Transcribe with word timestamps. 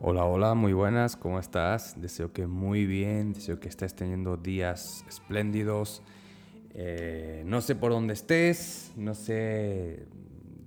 Hola, 0.00 0.26
hola, 0.26 0.54
muy 0.54 0.72
buenas, 0.72 1.16
¿cómo 1.16 1.40
estás? 1.40 2.00
Deseo 2.00 2.32
que 2.32 2.46
muy 2.46 2.86
bien, 2.86 3.32
deseo 3.32 3.58
que 3.58 3.68
estés 3.68 3.96
teniendo 3.96 4.36
días 4.36 5.04
espléndidos. 5.08 6.04
Eh, 6.70 7.42
no 7.44 7.60
sé 7.60 7.74
por 7.74 7.90
dónde 7.90 8.14
estés, 8.14 8.92
no 8.96 9.16
sé 9.16 10.06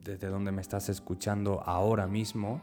desde 0.04 0.28
dónde 0.28 0.52
me 0.52 0.59
estás 0.59 0.89
escuchando 0.89 1.63
ahora 1.65 2.07
mismo, 2.07 2.59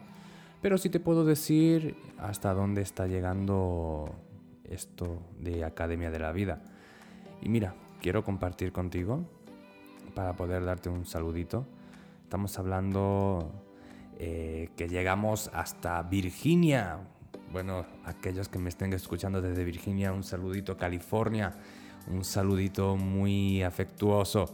pero 0.61 0.77
sí 0.77 0.91
te 0.91 0.99
puedo 0.99 1.25
decir 1.25 1.95
hasta 2.19 2.53
dónde 2.53 2.83
está 2.83 3.07
llegando 3.07 4.13
esto 4.63 5.23
de 5.39 5.65
Academia 5.65 6.11
de 6.11 6.19
la 6.19 6.31
Vida. 6.31 6.61
Y 7.41 7.49
mira, 7.49 7.73
quiero 7.99 8.23
compartir 8.23 8.71
contigo 8.71 9.25
para 10.13 10.35
poder 10.35 10.63
darte 10.63 10.89
un 10.89 11.07
saludito. 11.07 11.65
Estamos 12.25 12.59
hablando 12.59 13.68
eh, 14.21 14.69
que 14.75 14.89
llegamos 14.89 15.49
hasta 15.53 16.03
Virginia. 16.03 16.97
Bueno, 17.53 17.85
aquellos 18.03 18.49
que 18.49 18.59
me 18.59 18.67
estén 18.67 18.91
escuchando 18.91 19.41
desde 19.41 19.63
Virginia, 19.63 20.11
un 20.11 20.23
saludito 20.23 20.75
California, 20.75 21.53
un 22.07 22.25
saludito 22.25 22.97
muy 22.97 23.63
afectuoso. 23.63 24.53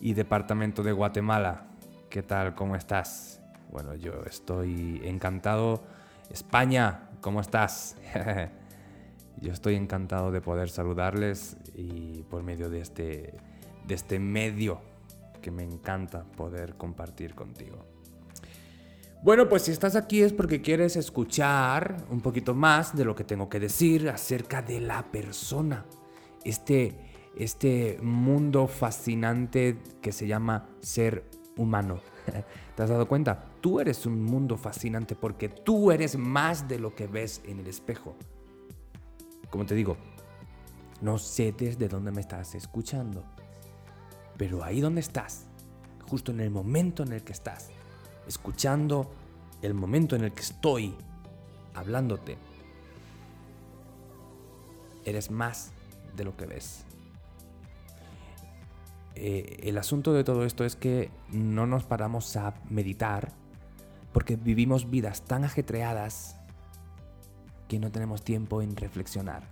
Y 0.00 0.12
departamento 0.12 0.82
de 0.82 0.92
Guatemala, 0.92 1.68
¿qué 2.10 2.22
tal? 2.22 2.54
¿Cómo 2.54 2.76
estás? 2.76 3.40
Bueno, 3.72 3.94
yo 3.94 4.24
estoy 4.26 5.00
encantado. 5.02 5.82
España, 6.28 7.08
¿cómo 7.22 7.40
estás? 7.40 7.96
yo 9.40 9.52
estoy 9.54 9.76
encantado 9.76 10.30
de 10.30 10.42
poder 10.42 10.68
saludarles 10.68 11.56
y 11.74 12.24
por 12.24 12.42
medio 12.42 12.68
de 12.68 12.82
este, 12.82 13.34
de 13.86 13.94
este 13.94 14.18
medio 14.18 14.82
que 15.40 15.50
me 15.50 15.64
encanta 15.64 16.24
poder 16.24 16.74
compartir 16.74 17.34
contigo. 17.34 17.97
Bueno, 19.20 19.48
pues 19.48 19.62
si 19.62 19.72
estás 19.72 19.96
aquí 19.96 20.22
es 20.22 20.32
porque 20.32 20.62
quieres 20.62 20.94
escuchar 20.94 21.96
un 22.08 22.20
poquito 22.20 22.54
más 22.54 22.96
de 22.96 23.04
lo 23.04 23.16
que 23.16 23.24
tengo 23.24 23.48
que 23.48 23.58
decir 23.58 24.08
acerca 24.08 24.62
de 24.62 24.80
la 24.80 25.02
persona. 25.10 25.84
Este, 26.44 26.96
este 27.36 27.98
mundo 28.00 28.68
fascinante 28.68 29.78
que 30.00 30.12
se 30.12 30.28
llama 30.28 30.68
ser 30.80 31.24
humano. 31.56 31.98
¿Te 32.76 32.82
has 32.82 32.90
dado 32.90 33.08
cuenta? 33.08 33.44
Tú 33.60 33.80
eres 33.80 34.06
un 34.06 34.22
mundo 34.22 34.56
fascinante 34.56 35.16
porque 35.16 35.48
tú 35.48 35.90
eres 35.90 36.16
más 36.16 36.68
de 36.68 36.78
lo 36.78 36.94
que 36.94 37.08
ves 37.08 37.42
en 37.44 37.58
el 37.58 37.66
espejo. 37.66 38.14
Como 39.50 39.66
te 39.66 39.74
digo, 39.74 39.96
no 41.00 41.18
sé 41.18 41.52
desde 41.58 41.88
dónde 41.88 42.12
me 42.12 42.20
estás 42.20 42.54
escuchando, 42.54 43.24
pero 44.36 44.62
ahí 44.62 44.80
donde 44.80 45.00
estás, 45.00 45.46
justo 46.08 46.30
en 46.30 46.38
el 46.38 46.50
momento 46.50 47.02
en 47.02 47.12
el 47.12 47.24
que 47.24 47.32
estás, 47.32 47.70
escuchando 48.28 49.10
el 49.62 49.74
momento 49.74 50.16
en 50.16 50.24
el 50.24 50.32
que 50.32 50.42
estoy 50.42 50.94
hablándote, 51.74 52.38
eres 55.04 55.30
más 55.30 55.72
de 56.16 56.24
lo 56.24 56.36
que 56.36 56.46
ves. 56.46 56.84
Eh, 59.14 59.60
el 59.64 59.78
asunto 59.78 60.12
de 60.12 60.22
todo 60.22 60.44
esto 60.44 60.64
es 60.64 60.76
que 60.76 61.10
no 61.30 61.66
nos 61.66 61.84
paramos 61.84 62.36
a 62.36 62.54
meditar 62.70 63.32
porque 64.12 64.36
vivimos 64.36 64.90
vidas 64.90 65.22
tan 65.22 65.44
ajetreadas 65.44 66.36
que 67.66 67.78
no 67.78 67.90
tenemos 67.90 68.22
tiempo 68.22 68.62
en 68.62 68.76
reflexionar. 68.76 69.42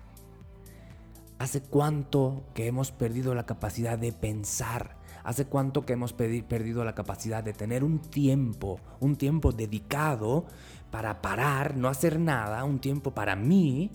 ¿Hace 1.38 1.62
cuánto 1.62 2.44
que 2.54 2.66
hemos 2.66 2.92
perdido 2.92 3.34
la 3.34 3.44
capacidad 3.44 3.98
de 3.98 4.12
pensar? 4.12 4.96
¿Hace 5.26 5.46
cuánto 5.46 5.84
que 5.84 5.94
hemos 5.94 6.12
perdido 6.12 6.84
la 6.84 6.94
capacidad 6.94 7.42
de 7.42 7.52
tener 7.52 7.82
un 7.82 7.98
tiempo, 7.98 8.78
un 9.00 9.16
tiempo 9.16 9.50
dedicado 9.50 10.46
para 10.92 11.20
parar, 11.20 11.76
no 11.76 11.88
hacer 11.88 12.20
nada, 12.20 12.62
un 12.62 12.78
tiempo 12.78 13.10
para 13.10 13.34
mí 13.34 13.90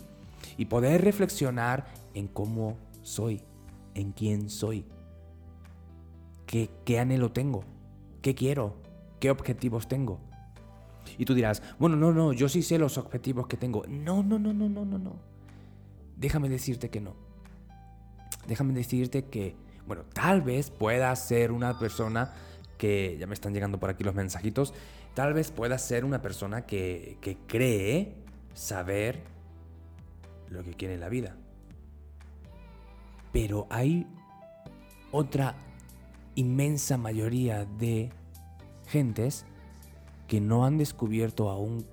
y 0.57 0.65
poder 0.65 1.05
reflexionar 1.05 1.85
en 2.15 2.27
cómo 2.27 2.75
soy, 3.01 3.41
en 3.93 4.11
quién 4.11 4.49
soy, 4.49 4.83
qué, 6.45 6.99
anhelo 6.99 7.31
tengo, 7.31 7.63
qué 8.21 8.35
quiero, 8.35 8.75
qué 9.21 9.31
objetivos 9.31 9.87
tengo? 9.87 10.19
Y 11.17 11.23
tú 11.23 11.33
dirás, 11.33 11.63
bueno, 11.79 11.95
no, 11.95 12.11
no, 12.11 12.33
yo 12.33 12.49
sí 12.49 12.61
sé 12.61 12.77
los 12.77 12.97
objetivos 12.97 13.47
que 13.47 13.55
tengo. 13.55 13.85
No, 13.87 14.21
no, 14.21 14.37
no, 14.37 14.51
no, 14.51 14.67
no, 14.67 14.83
no, 14.83 14.99
no. 14.99 15.13
Déjame 16.17 16.49
decirte 16.49 16.89
que 16.89 16.99
no. 16.99 17.15
Déjame 18.49 18.73
decirte 18.73 19.23
que 19.23 19.55
bueno, 19.91 20.05
tal 20.13 20.41
vez 20.41 20.69
pueda 20.69 21.13
ser 21.17 21.51
una 21.51 21.77
persona 21.77 22.31
que, 22.77 23.17
ya 23.19 23.27
me 23.27 23.33
están 23.33 23.53
llegando 23.53 23.77
por 23.77 23.89
aquí 23.89 24.05
los 24.05 24.15
mensajitos, 24.15 24.73
tal 25.13 25.33
vez 25.33 25.51
pueda 25.51 25.77
ser 25.77 26.05
una 26.05 26.21
persona 26.21 26.65
que, 26.65 27.17
que 27.19 27.35
cree 27.45 28.15
saber 28.53 29.21
lo 30.47 30.63
que 30.63 30.75
quiere 30.75 30.93
en 30.93 31.01
la 31.01 31.09
vida. 31.09 31.35
Pero 33.33 33.67
hay 33.69 34.07
otra 35.11 35.55
inmensa 36.35 36.95
mayoría 36.97 37.65
de 37.65 38.13
gentes 38.87 39.45
que 40.29 40.39
no 40.39 40.63
han 40.63 40.77
descubierto 40.77 41.49
aún 41.49 41.85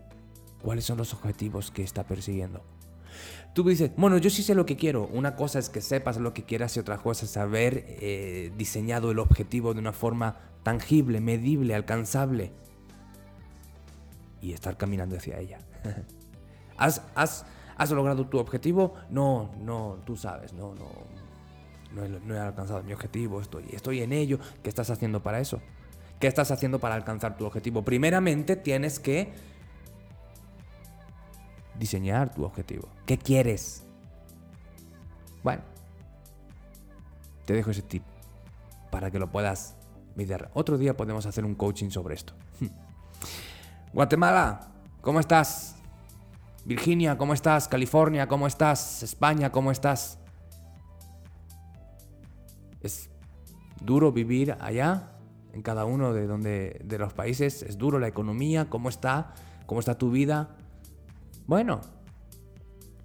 cuáles 0.62 0.84
son 0.84 0.98
los 0.98 1.14
objetivos 1.14 1.72
que 1.72 1.82
está 1.82 2.04
persiguiendo. 2.04 2.62
Tú 3.58 3.64
dices, 3.64 3.90
bueno, 3.96 4.18
yo 4.18 4.30
sí 4.30 4.44
sé 4.44 4.54
lo 4.54 4.64
que 4.64 4.76
quiero. 4.76 5.08
Una 5.12 5.34
cosa 5.34 5.58
es 5.58 5.68
que 5.68 5.80
sepas 5.80 6.16
lo 6.18 6.32
que 6.32 6.44
quieras 6.44 6.76
y 6.76 6.78
otra 6.78 6.98
cosa 6.98 7.24
es 7.24 7.36
haber 7.36 7.84
eh, 7.88 8.52
diseñado 8.56 9.10
el 9.10 9.18
objetivo 9.18 9.74
de 9.74 9.80
una 9.80 9.92
forma 9.92 10.36
tangible, 10.62 11.20
medible, 11.20 11.74
alcanzable. 11.74 12.52
Y 14.40 14.52
estar 14.52 14.76
caminando 14.76 15.16
hacia 15.16 15.40
ella. 15.40 15.58
¿Has, 16.76 17.02
has, 17.16 17.46
has 17.76 17.90
logrado 17.90 18.28
tu 18.28 18.38
objetivo? 18.38 18.94
No, 19.10 19.50
no, 19.58 19.98
tú 20.06 20.16
sabes, 20.16 20.52
no, 20.52 20.76
no. 20.76 20.86
No 22.24 22.36
he, 22.36 22.38
alcanzado 22.38 22.84
mi 22.84 22.92
objetivo, 22.92 23.40
estoy, 23.40 23.64
estoy 23.72 24.02
en 24.02 24.12
ello. 24.12 24.38
¿Qué 24.62 24.68
estás 24.68 24.88
haciendo 24.90 25.20
para 25.20 25.40
eso? 25.40 25.60
¿Qué 26.20 26.28
estás 26.28 26.52
haciendo 26.52 26.78
para 26.78 26.94
alcanzar 26.94 27.36
tu 27.36 27.44
objetivo? 27.44 27.84
Primeramente 27.84 28.54
tienes 28.54 29.00
que 29.00 29.32
diseñar 31.78 32.34
tu 32.34 32.44
objetivo. 32.44 32.88
¿Qué 33.06 33.18
quieres? 33.18 33.84
Bueno, 35.42 35.62
te 37.44 37.54
dejo 37.54 37.70
ese 37.70 37.82
tip 37.82 38.02
para 38.90 39.10
que 39.10 39.18
lo 39.18 39.30
puedas 39.30 39.76
mirar. 40.16 40.50
Otro 40.54 40.76
día 40.78 40.96
podemos 40.96 41.26
hacer 41.26 41.44
un 41.44 41.54
coaching 41.54 41.90
sobre 41.90 42.14
esto. 42.14 42.34
Guatemala, 43.92 44.68
¿cómo 45.00 45.20
estás? 45.20 45.76
Virginia, 46.64 47.16
¿cómo 47.16 47.32
estás? 47.32 47.68
California, 47.68 48.28
¿cómo 48.28 48.46
estás? 48.46 49.02
España, 49.02 49.50
¿cómo 49.50 49.70
estás? 49.70 50.18
Es 52.82 53.08
duro 53.80 54.12
vivir 54.12 54.56
allá, 54.60 55.12
en 55.52 55.62
cada 55.62 55.84
uno 55.84 56.12
de, 56.12 56.26
donde, 56.26 56.80
de 56.84 56.98
los 56.98 57.14
países. 57.14 57.62
Es 57.62 57.78
duro 57.78 57.98
la 57.98 58.08
economía, 58.08 58.68
¿cómo 58.68 58.88
está? 58.88 59.32
¿Cómo 59.66 59.80
está 59.80 59.96
tu 59.96 60.10
vida? 60.10 60.56
Bueno, 61.48 61.80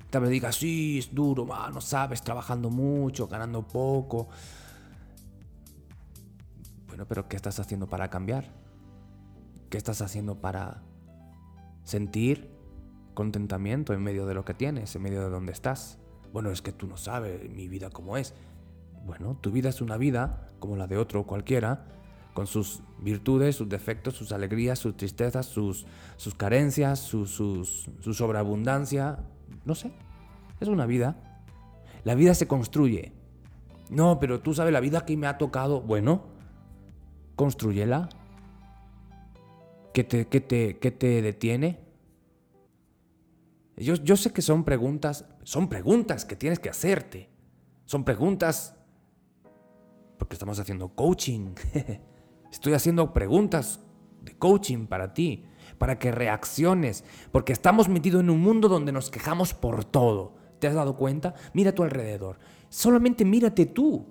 tal 0.09 0.24
vez 0.24 0.31
digas, 0.31 0.58
sí, 0.58 1.00
es 1.00 1.16
duro, 1.16 1.48
no 1.74 1.80
sabes, 1.80 2.22
trabajando 2.22 2.70
mucho, 2.70 3.26
ganando 3.30 3.66
poco. 3.66 4.28
Bueno, 6.88 7.06
pero 7.08 7.30
¿qué 7.30 7.38
estás 7.38 7.62
haciendo 7.62 7.88
para 7.88 8.09
cambiar? 8.09 8.52
¿Qué 9.70 9.78
estás 9.78 10.02
haciendo 10.02 10.42
para 10.42 10.84
sentir 11.86 12.52
contentamiento 13.14 13.94
en 13.94 14.04
medio 14.04 14.26
de 14.26 14.34
lo 14.34 14.44
que 14.44 14.54
tienes, 14.54 14.94
en 14.94 15.04
medio 15.04 15.22
de 15.22 15.30
donde 15.30 15.54
estás? 15.54 15.98
Bueno, 16.34 16.52
es 16.52 16.62
que 16.62 16.74
tú 16.74 16.86
no 16.86 16.98
sabes 16.98 17.50
mi 17.50 17.70
vida 17.70 17.92
cómo 17.92 18.18
es. 18.18 18.34
Bueno, 19.06 19.38
tu 19.40 19.52
vida 19.52 19.70
es 19.70 19.80
una 19.80 19.96
vida 19.96 20.50
como 20.60 20.75
la 20.75 20.88
de 20.88 20.98
otro 20.98 21.25
cualquiera, 21.25 21.86
con 22.33 22.47
sus 22.47 22.81
virtudes, 22.99 23.55
sus 23.55 23.69
defectos, 23.69 24.16
sus 24.16 24.31
alegrías, 24.31 24.79
sus 24.79 24.97
tristezas, 24.97 25.45
sus, 25.45 25.85
sus 26.17 26.35
carencias, 26.35 26.99
su, 26.99 27.25
su 27.25 28.13
sobreabundancia. 28.13 29.19
No 29.65 29.75
sé, 29.75 29.91
es 30.59 30.68
una 30.68 30.85
vida. 30.85 31.41
La 32.03 32.15
vida 32.15 32.33
se 32.33 32.47
construye. 32.47 33.13
No, 33.89 34.19
pero 34.19 34.41
tú 34.41 34.53
sabes 34.53 34.74
la 34.74 34.80
vida 34.80 35.06
que 35.06 35.15
me 35.18 35.27
ha 35.27 35.38
tocado. 35.38 35.81
Bueno, 35.81 36.25
construyela. 37.35 38.09
¿Qué 39.94 40.03
te, 40.03 40.27
qué 40.27 40.41
te, 40.41 40.79
qué 40.79 40.91
te 40.91 41.21
detiene? 41.21 41.79
Yo, 43.77 43.95
yo 43.95 44.15
sé 44.15 44.33
que 44.33 44.41
son 44.41 44.63
preguntas, 44.63 45.25
son 45.44 45.69
preguntas 45.69 46.25
que 46.25 46.36
tienes 46.36 46.59
que 46.59 46.69
hacerte. 46.69 47.29
Son 47.86 48.03
preguntas 48.03 48.75
porque 50.18 50.36
estamos 50.36 50.59
haciendo 50.59 50.89
coaching. 50.89 51.53
Estoy 52.53 52.73
haciendo 52.73 53.13
preguntas 53.13 53.79
de 54.21 54.38
coaching 54.38 54.85
para 54.85 55.15
ti, 55.15 55.44
para 55.79 55.97
que 55.97 56.11
reacciones, 56.11 57.03
porque 57.31 57.51
estamos 57.51 57.89
metidos 57.89 58.21
en 58.21 58.29
un 58.29 58.41
mundo 58.41 58.69
donde 58.69 58.91
nos 58.91 59.09
quejamos 59.09 59.55
por 59.55 59.83
todo. 59.83 60.35
¿Te 60.59 60.67
has 60.67 60.75
dado 60.75 60.95
cuenta? 60.95 61.33
Mira 61.53 61.71
a 61.71 61.75
tu 61.75 61.81
alrededor. 61.81 62.38
Solamente 62.69 63.25
mírate 63.25 63.65
tú. 63.65 64.05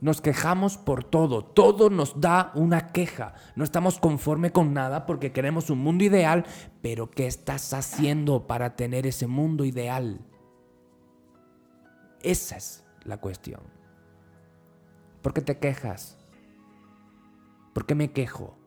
Nos 0.00 0.20
quejamos 0.20 0.76
por 0.78 1.02
todo. 1.02 1.44
Todo 1.44 1.90
nos 1.90 2.20
da 2.20 2.52
una 2.54 2.92
queja. 2.92 3.34
No 3.56 3.64
estamos 3.64 3.98
conforme 3.98 4.52
con 4.52 4.72
nada 4.72 5.04
porque 5.04 5.32
queremos 5.32 5.68
un 5.68 5.80
mundo 5.80 6.04
ideal. 6.04 6.46
Pero 6.80 7.10
¿qué 7.10 7.26
estás 7.26 7.74
haciendo 7.74 8.46
para 8.46 8.76
tener 8.76 9.04
ese 9.04 9.26
mundo 9.26 9.64
ideal? 9.64 10.20
Esa 12.22 12.56
es 12.56 12.84
la 13.02 13.16
cuestión. 13.16 13.62
¿Por 15.22 15.34
qué 15.34 15.40
te 15.40 15.58
quejas? 15.58 16.21
¿Por 17.72 17.86
qué 17.86 17.94
me 17.94 18.12
quejo? 18.12 18.58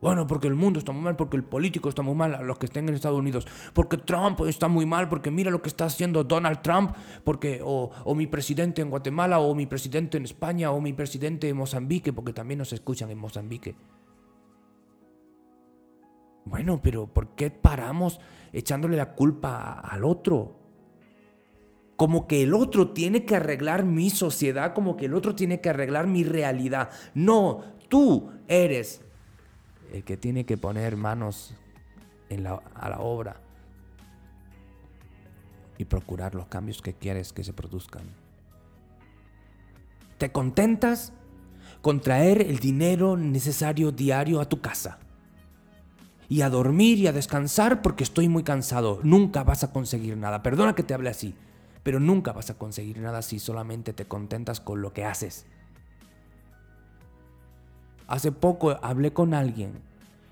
Bueno, 0.00 0.26
porque 0.26 0.48
el 0.48 0.54
mundo 0.54 0.78
está 0.78 0.92
muy 0.92 1.02
mal, 1.02 1.16
porque 1.16 1.36
el 1.36 1.44
político 1.44 1.90
está 1.90 2.00
muy 2.00 2.14
mal, 2.14 2.38
los 2.46 2.58
que 2.58 2.66
estén 2.66 2.88
en 2.88 2.94
Estados 2.94 3.18
Unidos, 3.18 3.46
porque 3.74 3.98
Trump 3.98 4.40
está 4.46 4.66
muy 4.66 4.86
mal, 4.86 5.10
porque 5.10 5.30
mira 5.30 5.50
lo 5.50 5.60
que 5.60 5.68
está 5.68 5.84
haciendo 5.84 6.24
Donald 6.24 6.62
Trump, 6.62 6.92
porque 7.22 7.60
o, 7.62 7.90
o, 8.04 8.14
mi 8.14 8.26
presidente 8.26 8.80
en 8.80 8.88
Guatemala, 8.88 9.40
o 9.40 9.54
mi 9.54 9.66
presidente 9.66 10.16
en 10.16 10.24
España, 10.24 10.70
o 10.70 10.80
mi 10.80 10.94
presidente 10.94 11.50
en 11.50 11.56
Mozambique, 11.58 12.14
porque 12.14 12.32
también 12.32 12.58
nos 12.58 12.72
escuchan 12.72 13.10
en 13.10 13.18
Mozambique. 13.18 13.76
Bueno, 16.46 16.80
pero 16.82 17.06
¿por 17.06 17.34
qué 17.34 17.50
paramos 17.50 18.20
echándole 18.52 18.96
la 18.96 19.14
culpa 19.14 19.80
al 19.80 20.04
otro? 20.04 20.56
Como 21.96 22.26
que 22.26 22.42
el 22.42 22.54
otro 22.54 22.92
tiene 22.92 23.26
que 23.26 23.36
arreglar 23.36 23.84
mi 23.84 24.08
sociedad, 24.08 24.72
como 24.72 24.96
que 24.96 25.04
el 25.04 25.14
otro 25.14 25.34
tiene 25.34 25.60
que 25.60 25.68
arreglar 25.68 26.06
mi 26.06 26.24
realidad. 26.24 26.88
No, 27.12 27.60
tú 27.90 28.32
eres 28.48 29.02
el 29.92 30.02
que 30.04 30.16
tiene 30.16 30.46
que 30.46 30.56
poner 30.56 30.96
manos 30.96 31.54
a 32.74 32.88
la 32.88 33.00
obra 33.00 33.36
y 35.76 35.84
procurar 35.84 36.34
los 36.34 36.46
cambios 36.46 36.80
que 36.80 36.94
quieres 36.94 37.32
que 37.32 37.44
se 37.44 37.52
produzcan. 37.52 38.02
¿Te 40.16 40.30
contentas 40.30 41.12
con 41.82 42.00
traer 42.00 42.42
el 42.42 42.58
dinero 42.58 43.16
necesario 43.16 43.90
diario 43.90 44.40
a 44.40 44.48
tu 44.48 44.60
casa? 44.60 44.98
Y 46.28 46.42
a 46.42 46.50
dormir 46.50 46.98
y 46.98 47.08
a 47.08 47.12
descansar 47.12 47.82
porque 47.82 48.04
estoy 48.04 48.28
muy 48.28 48.44
cansado. 48.44 49.00
Nunca 49.02 49.42
vas 49.42 49.64
a 49.64 49.72
conseguir 49.72 50.16
nada. 50.16 50.42
Perdona 50.42 50.74
que 50.74 50.82
te 50.84 50.94
hable 50.94 51.10
así, 51.10 51.34
pero 51.82 51.98
nunca 51.98 52.32
vas 52.32 52.50
a 52.50 52.54
conseguir 52.58 52.98
nada 52.98 53.22
si 53.22 53.40
solamente 53.40 53.92
te 53.92 54.06
contentas 54.06 54.60
con 54.60 54.82
lo 54.82 54.92
que 54.92 55.04
haces. 55.04 55.46
Hace 58.10 58.32
poco 58.32 58.76
hablé 58.82 59.12
con 59.12 59.34
alguien 59.34 59.72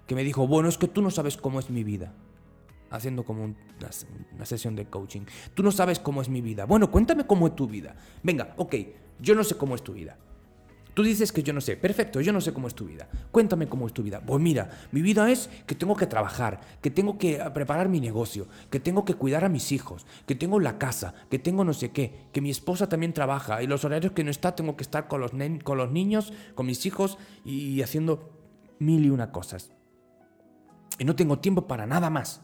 que 0.08 0.16
me 0.16 0.25
dijo, 0.25 0.48
bueno, 0.48 0.69
es 0.69 0.76
que 0.76 0.88
tú 0.88 1.00
no 1.00 1.12
sabes 1.12 1.36
cómo 1.36 1.60
es 1.60 1.70
mi 1.70 1.84
vida. 1.84 2.12
Haciendo 2.90 3.22
como 3.22 3.44
una, 3.44 4.44
sesión 4.44 4.75
de 4.75 4.86
coaching. 4.86 5.20
Tú 5.54 5.62
no 5.62 5.70
sabes 5.70 6.00
cómo 6.00 6.20
es 6.20 6.28
mi 6.28 6.40
vida. 6.40 6.64
Bueno, 6.64 6.90
cuéntame 6.90 7.25
cómo 7.25 7.46
es 7.46 7.54
tu 7.54 7.69
vida. 7.69 7.94
Venga, 8.25 8.52
ok, 8.56 8.75
yo 9.20 9.36
no 9.36 9.44
sé 9.44 9.54
cómo 9.54 9.76
es 9.76 9.84
tu 9.84 9.92
vida. 9.92 10.16
Tú 10.99 11.05
dices 11.05 11.31
que 11.31 11.45
yo 11.45 11.53
no 11.53 11.61
sé. 11.61 11.77
Perfecto, 11.77 12.21
yo 12.21 12.33
no 12.33 12.41
sé 12.41 12.53
cómo 12.53 12.67
es 12.67 12.75
tu 12.75 12.85
vida. 12.85 13.09
Cuéntame 13.31 13.69
cómo 13.69 13.87
es 13.87 13.93
tu 13.93 14.03
vida. 14.03 14.21
Pues 14.21 14.43
mira, 14.43 14.69
mi 14.91 15.00
vida 15.00 15.31
es 15.31 15.49
que 15.65 15.77
tengo 15.77 15.95
que 15.95 16.09
trabajar, 16.09 16.59
que 16.83 16.91
tengo 16.91 17.19
que 17.19 17.39
preparar 17.55 17.89
mi 17.89 18.00
negocio, 18.00 18.49
que 18.69 18.81
tengo 18.81 19.05
que 19.05 19.15
cuidar 19.15 19.45
a 19.45 19.49
mis 19.49 19.71
hijos, 19.71 20.09
que 20.27 20.35
tengo 20.35 20.59
la 20.59 20.77
casa, 20.77 21.15
que 21.31 21.39
tengo 21.39 21.65
no 21.65 21.73
sé 21.73 21.93
qué, 21.93 22.27
que 22.33 22.41
mi 22.41 22.50
esposa 22.50 22.89
también 22.89 23.12
trabaja 23.12 23.62
y 23.62 23.69
los 23.69 23.85
horarios 23.85 24.11
que 24.11 24.25
no 24.25 24.33
está 24.33 24.56
tengo 24.56 24.77
que 24.77 24.83
estar 24.83 25.06
con 25.06 25.21
los, 25.21 25.31
con 25.62 25.79
los 25.79 25.93
niños, 25.93 26.33
con 26.56 26.67
mis 26.67 26.85
hijos 26.85 27.17
y 27.45 27.81
haciendo 27.81 28.33
mil 28.81 29.06
y 29.06 29.11
una 29.11 29.31
cosas. 29.31 29.71
Y 30.99 31.05
no 31.05 31.15
tengo 31.15 31.39
tiempo 31.39 31.69
para 31.69 31.87
nada 31.87 32.11
más. 32.11 32.43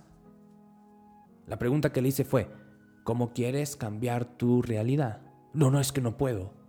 La 1.48 1.58
pregunta 1.58 1.90
que 1.90 2.02
le 2.02 2.10
hice 2.10 2.24
fue, 2.24 2.52
¿cómo 3.02 3.32
quieres 3.32 3.74
cambiar 3.74 4.24
tu 4.24 4.62
realidad? 4.62 5.22
No, 5.54 5.72
no, 5.72 5.80
es 5.80 5.90
que 5.90 6.00
no 6.00 6.16
puedo. 6.16 6.63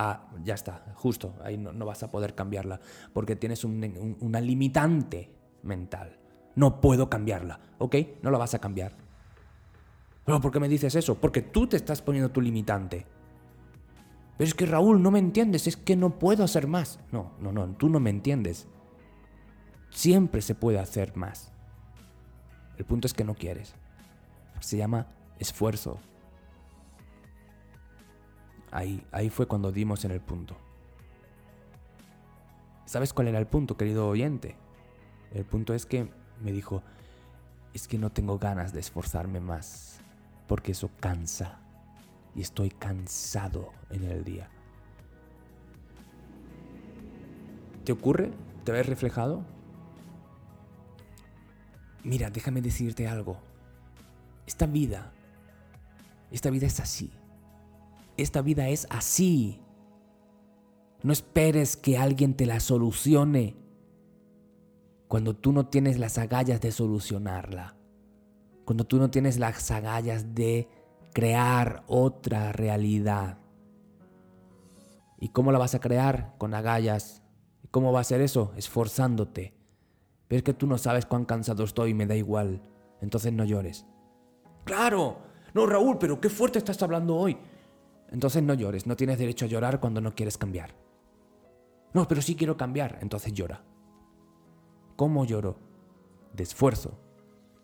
Ah, 0.00 0.30
ya 0.44 0.54
está, 0.54 0.92
justo, 0.94 1.34
ahí 1.42 1.58
no, 1.58 1.84
vas 1.84 2.04
a 2.04 2.10
poder 2.10 2.36
cambiarla, 2.36 2.80
porque 3.12 3.34
tienes 3.34 3.64
una 3.64 4.40
limitante 4.40 5.28
mental. 5.64 6.16
No 6.54 6.80
puedo 6.80 7.10
cambiarla, 7.10 7.58
¿ok? 7.78 7.96
No 8.22 8.30
la 8.30 8.38
vas 8.38 8.54
a 8.54 8.60
cambiar. 8.60 8.96
¿Pero 10.24 10.40
por 10.40 10.52
qué 10.52 10.60
me 10.60 10.68
dices 10.68 10.94
eso? 10.94 11.16
Porque 11.16 11.42
tú 11.42 11.66
te 11.66 11.76
estás 11.76 12.00
poniendo 12.00 12.30
tu 12.30 12.40
limitante. 12.40 13.06
Pero 14.36 14.46
es 14.46 14.54
que 14.54 14.66
Raúl, 14.66 15.02
no 15.02 15.10
me 15.10 15.18
entiendes, 15.18 15.66
es 15.66 15.76
que 15.76 15.96
no 15.96 16.18
puedo 16.18 16.44
hacer 16.44 16.68
más. 16.68 17.00
No, 17.10 17.32
no, 17.40 17.50
no, 17.50 17.66
tú 17.76 17.88
no 17.88 17.98
me 17.98 18.10
entiendes. 18.10 18.68
Siempre 19.90 20.42
se 20.42 20.54
puede 20.54 20.78
hacer 20.78 21.16
más. 21.16 21.50
El 22.76 22.84
punto 22.84 23.08
es 23.08 23.14
que 23.14 23.24
no 23.24 23.34
quieres. 23.34 23.74
Se 24.60 24.76
llama 24.76 25.08
esfuerzo. 25.40 25.98
Ahí, 28.70 29.04
ahí 29.12 29.30
fue 29.30 29.46
cuando 29.46 29.72
dimos 29.72 30.04
en 30.04 30.10
el 30.10 30.20
punto. 30.20 30.56
¿Sabes 32.84 33.12
cuál 33.12 33.28
era 33.28 33.38
el 33.38 33.46
punto, 33.46 33.76
querido 33.76 34.08
oyente? 34.08 34.56
El 35.32 35.44
punto 35.44 35.74
es 35.74 35.84
que 35.84 36.10
me 36.42 36.52
dijo, 36.52 36.82
es 37.74 37.86
que 37.86 37.98
no 37.98 38.10
tengo 38.10 38.38
ganas 38.38 38.72
de 38.72 38.80
esforzarme 38.80 39.40
más, 39.40 40.00
porque 40.46 40.72
eso 40.72 40.90
cansa. 41.00 41.60
Y 42.34 42.40
estoy 42.40 42.70
cansado 42.70 43.72
en 43.90 44.04
el 44.04 44.24
día. 44.24 44.48
¿Te 47.84 47.92
ocurre? 47.92 48.30
¿Te 48.64 48.72
ves 48.72 48.86
reflejado? 48.86 49.44
Mira, 52.04 52.30
déjame 52.30 52.62
decirte 52.62 53.08
algo. 53.08 53.38
Esta 54.46 54.66
vida, 54.66 55.12
esta 56.30 56.50
vida 56.50 56.66
es 56.66 56.80
así. 56.80 57.10
Esta 58.18 58.42
vida 58.42 58.68
es 58.68 58.88
así. 58.90 59.62
No 61.04 61.12
esperes 61.12 61.76
que 61.76 61.96
alguien 61.96 62.34
te 62.34 62.46
la 62.46 62.58
solucione 62.58 63.56
cuando 65.06 65.34
tú 65.34 65.52
no 65.52 65.68
tienes 65.68 66.00
las 66.00 66.18
agallas 66.18 66.60
de 66.60 66.72
solucionarla. 66.72 67.76
Cuando 68.64 68.84
tú 68.84 68.98
no 68.98 69.08
tienes 69.08 69.38
las 69.38 69.70
agallas 69.70 70.34
de 70.34 70.68
crear 71.14 71.84
otra 71.86 72.52
realidad. 72.52 73.38
¿Y 75.20 75.28
cómo 75.28 75.52
la 75.52 75.58
vas 75.58 75.76
a 75.76 75.80
crear? 75.80 76.34
Con 76.38 76.54
agallas. 76.54 77.22
¿Cómo 77.70 77.92
va 77.92 78.00
a 78.00 78.04
ser 78.04 78.20
eso? 78.20 78.52
Esforzándote. 78.56 79.54
Pero 80.26 80.38
es 80.38 80.42
que 80.42 80.54
tú 80.54 80.66
no 80.66 80.76
sabes 80.76 81.06
cuán 81.06 81.24
cansado 81.24 81.62
estoy 81.62 81.90
y 81.90 81.94
me 81.94 82.06
da 82.06 82.16
igual. 82.16 82.62
Entonces 83.00 83.32
no 83.32 83.44
llores. 83.44 83.86
Claro. 84.64 85.18
No, 85.54 85.66
Raúl, 85.66 85.98
pero 85.98 86.20
qué 86.20 86.28
fuerte 86.28 86.58
estás 86.58 86.82
hablando 86.82 87.16
hoy. 87.16 87.38
Entonces 88.10 88.42
no 88.42 88.54
llores, 88.54 88.86
no 88.86 88.96
tienes 88.96 89.18
derecho 89.18 89.44
a 89.44 89.48
llorar 89.48 89.80
cuando 89.80 90.00
no 90.00 90.14
quieres 90.14 90.38
cambiar. 90.38 90.74
No, 91.92 92.06
pero 92.08 92.22
sí 92.22 92.36
quiero 92.36 92.56
cambiar, 92.56 92.98
entonces 93.02 93.32
llora. 93.32 93.62
¿Cómo 94.96 95.24
lloro? 95.24 95.58
De 96.32 96.42
esfuerzo, 96.42 96.98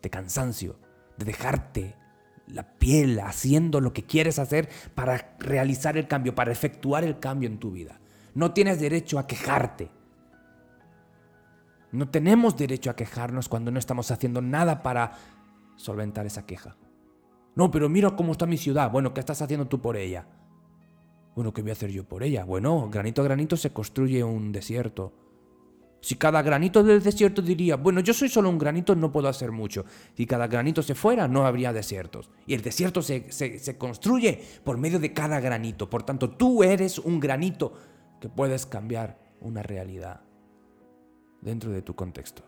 de 0.01 0.09
cansancio, 0.09 0.79
de 1.17 1.25
dejarte 1.25 1.95
la 2.47 2.77
piel 2.77 3.19
haciendo 3.19 3.81
lo 3.81 3.93
que 3.93 4.05
quieres 4.05 4.39
hacer 4.39 4.69
para 4.93 5.35
realizar 5.39 5.97
el 5.97 6.07
cambio, 6.07 6.35
para 6.35 6.51
efectuar 6.51 7.03
el 7.03 7.19
cambio 7.19 7.49
en 7.49 7.59
tu 7.59 7.71
vida. 7.71 7.99
No 8.33 8.53
tienes 8.53 8.79
derecho 8.79 9.17
a 9.17 9.27
quejarte. 9.27 9.89
No 11.91 12.09
tenemos 12.09 12.57
derecho 12.57 12.89
a 12.89 12.95
quejarnos 12.95 13.47
cuando 13.47 13.71
no 13.71 13.79
estamos 13.79 14.11
haciendo 14.11 14.41
nada 14.41 14.83
para 14.83 15.13
solventar 15.75 16.25
esa 16.25 16.45
queja. 16.45 16.75
No, 17.55 17.71
pero 17.71 17.87
mira 17.87 18.15
cómo 18.15 18.33
está 18.33 18.45
mi 18.45 18.57
ciudad. 18.57 18.91
Bueno, 18.91 19.13
¿qué 19.13 19.21
estás 19.21 19.41
haciendo 19.41 19.65
tú 19.67 19.81
por 19.81 19.95
ella? 19.95 20.27
Bueno, 21.35 21.53
¿qué 21.53 21.61
voy 21.61 21.71
a 21.71 21.73
hacer 21.73 21.89
yo 21.89 22.03
por 22.03 22.23
ella? 22.23 22.43
Bueno, 22.43 22.89
granito 22.89 23.21
a 23.21 23.25
granito 23.25 23.57
se 23.57 23.71
construye 23.71 24.23
un 24.23 24.51
desierto. 24.51 25.13
Si 26.01 26.15
cada 26.15 26.41
granito 26.41 26.83
del 26.83 27.01
desierto 27.01 27.41
diría, 27.41 27.77
bueno, 27.77 27.99
yo 28.01 28.13
soy 28.13 28.29
solo 28.29 28.49
un 28.49 28.59
granito, 28.59 28.93
no 28.95 29.11
puedo 29.11 29.27
hacer 29.27 29.51
mucho. 29.51 29.85
Si 30.15 30.25
cada 30.25 30.47
granito 30.47 30.83
se 30.83 30.95
fuera, 30.95 31.27
no 31.27 31.45
habría 31.45 31.73
desiertos. 31.73 32.29
Y 32.45 32.53
el 32.53 32.61
desierto 32.61 33.01
se, 33.01 33.31
se 33.31 33.77
construye 33.77 34.39
por 34.63 34.77
medio 34.77 34.99
de 34.99 35.13
cada 35.13 35.39
granito. 35.39 35.89
Por 35.89 36.03
tanto, 36.03 36.29
tú 36.29 36.61
eres 36.61 36.99
un 36.99 37.19
granito 37.19 37.73
que 38.19 38.29
puedes 38.29 38.65
cambiar 38.65 39.17
una 39.41 39.63
realidad 39.63 40.21
dentro 41.41 41.71
de 41.71 41.81
tu 41.81 41.95
contexto, 41.95 42.43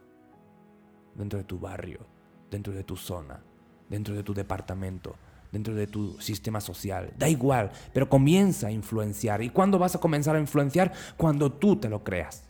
dentro 1.15 1.39
de 1.39 1.45
tu 1.45 1.59
barrio, 1.59 2.05
dentro 2.51 2.73
de 2.73 2.83
tu 2.83 2.95
zona 2.95 3.41
dentro 3.89 4.15
de 4.15 4.23
tu 4.23 4.33
departamento, 4.33 5.15
dentro 5.51 5.75
de 5.75 5.87
tu 5.87 6.19
sistema 6.19 6.61
social. 6.61 7.11
Da 7.17 7.29
igual, 7.29 7.71
pero 7.93 8.09
comienza 8.09 8.67
a 8.67 8.71
influenciar. 8.71 9.41
¿Y 9.41 9.49
cuándo 9.49 9.79
vas 9.79 9.95
a 9.95 9.99
comenzar 9.99 10.35
a 10.35 10.39
influenciar? 10.39 10.93
Cuando 11.15 11.51
tú 11.51 11.75
te 11.77 11.89
lo 11.89 12.03
creas. 12.03 12.43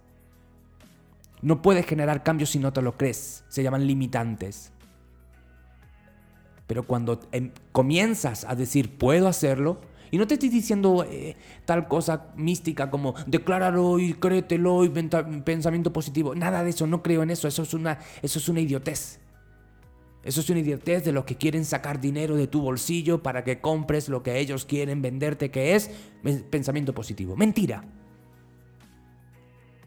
No 1.41 1.61
puedes 1.61 1.85
generar 1.85 2.23
cambios 2.23 2.49
si 2.49 2.59
no 2.59 2.73
te 2.73 2.81
lo 2.81 2.97
crees. 2.97 3.43
Se 3.47 3.63
llaman 3.63 3.85
limitantes. 3.85 4.71
Pero 6.65 6.83
cuando 6.83 7.19
em, 7.31 7.51
comienzas 7.71 8.43
a 8.43 8.55
decir, 8.55 8.97
puedo 8.97 9.27
hacerlo, 9.27 9.79
y 10.11 10.17
no 10.17 10.27
te 10.27 10.35
estoy 10.35 10.49
diciendo 10.49 11.05
eh, 11.09 11.35
tal 11.65 11.87
cosa 11.87 12.27
mística 12.35 12.89
como 12.89 13.13
decláralo 13.25 13.99
y 13.99 14.13
créetelo 14.13 14.85
y 14.85 14.89
pensamiento 14.89 15.91
positivo. 15.91 16.33
Nada 16.33 16.63
de 16.63 16.69
eso, 16.69 16.87
no 16.87 17.03
creo 17.03 17.23
en 17.23 17.31
eso. 17.31 17.47
Eso 17.47 17.63
es 17.63 17.73
una, 17.73 17.99
eso 18.21 18.39
es 18.39 18.49
una 18.49 18.61
idiotez. 18.61 19.19
Eso 20.27 20.41
es 20.41 20.49
una 20.49 20.59
idiotez 20.59 21.05
de 21.05 21.13
los 21.13 21.23
que 21.23 21.37
quieren 21.37 21.63
sacar 21.63 22.01
dinero 22.01 22.35
de 22.35 22.47
tu 22.47 22.59
bolsillo 22.59 23.23
para 23.23 23.45
que 23.45 23.61
compres 23.61 24.09
lo 24.09 24.23
que 24.23 24.39
ellos 24.39 24.65
quieren 24.65 25.01
venderte, 25.01 25.51
que 25.51 25.73
es 25.73 25.89
pensamiento 26.49 26.93
positivo. 26.93 27.37
Mentira. 27.37 27.85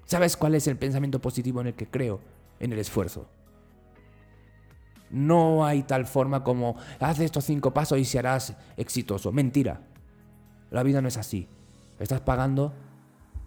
¿Sabes 0.06 0.38
cuál 0.38 0.54
es 0.54 0.66
el 0.66 0.78
pensamiento 0.78 1.20
positivo 1.20 1.60
en 1.60 1.66
el 1.66 1.74
que 1.74 1.88
creo? 1.88 2.22
En 2.58 2.72
el 2.72 2.78
esfuerzo. 2.78 3.28
No 5.10 5.66
hay 5.66 5.82
tal 5.82 6.06
forma 6.06 6.42
como 6.42 6.76
haz 7.00 7.20
estos 7.20 7.44
cinco 7.44 7.74
pasos 7.74 7.98
y 7.98 8.06
serás 8.06 8.56
exitoso. 8.78 9.32
Mentira. 9.32 9.82
La 10.70 10.82
vida 10.82 11.02
no 11.02 11.08
es 11.08 11.18
así. 11.18 11.48
Estás 11.98 12.22
pagando 12.22 12.72